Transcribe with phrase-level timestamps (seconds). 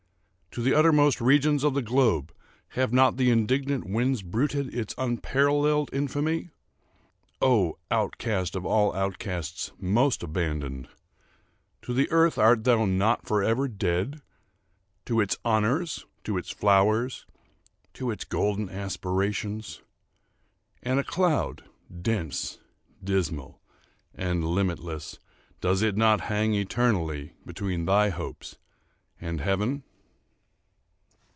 [0.53, 2.33] To the uttermost regions of the globe
[2.71, 6.49] have not the indignant winds bruited its unparalleled infamy?
[7.41, 14.21] Oh, outcast of all outcasts most abandoned!—to the earth art thou not forever dead?
[15.05, 17.25] to its honors, to its flowers,
[17.93, 21.63] to its golden aspirations?—and a cloud,
[22.01, 22.59] dense,
[23.01, 23.61] dismal,
[24.13, 25.17] and limitless,
[25.61, 28.57] does it not hang eternally between thy hopes
[29.21, 29.83] and heaven?